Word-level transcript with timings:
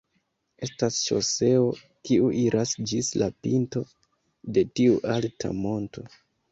Estas 0.67 0.95
ŝoseo 1.09 1.67
kiu 2.09 2.31
iras 2.45 2.73
ĝis 2.93 3.13
la 3.25 3.31
pinto 3.45 3.87
de 4.59 4.69
tiu 4.81 5.01
alta 5.19 5.59
monto. 5.65 6.13